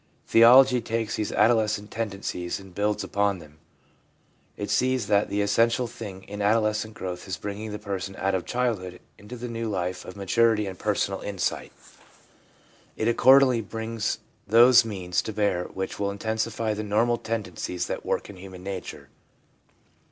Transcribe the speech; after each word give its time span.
Theology 0.25 0.81
takes 0.81 1.15
these 1.17 1.31
adolescent 1.31 1.91
tendencies 1.91 2.59
and 2.59 2.73
builds 2.73 3.03
upon 3.03 3.37
them; 3.37 3.59
it 4.57 4.71
sees 4.71 5.05
that 5.05 5.29
the 5.29 5.43
essential 5.43 5.85
thing 5.85 6.23
in 6.23 6.41
adolescent 6.41 6.95
growth 6.95 7.27
is 7.27 7.37
bring 7.37 7.61
ing 7.61 7.71
the 7.71 7.77
person 7.77 8.15
out 8.15 8.33
of 8.33 8.43
childhood 8.47 8.99
into 9.19 9.37
the 9.37 9.47
new 9.47 9.69
life 9.69 10.03
of 10.03 10.15
maturity 10.15 10.65
and 10.65 10.79
personal 10.79 11.21
insight. 11.21 11.71
It 12.97 13.07
accordingly 13.07 13.61
brings 13.61 14.17
those 14.47 14.83
means 14.83 15.21
to 15.21 15.33
bear 15.33 15.65
which 15.65 15.99
will 15.99 16.09
intensify 16.09 16.73
the 16.73 16.81
normal 16.81 17.19
tendencies 17.19 17.85
that 17.85 18.03
work 18.03 18.27
in 18.27 18.37
human 18.37 18.63
nature. 18.63 19.09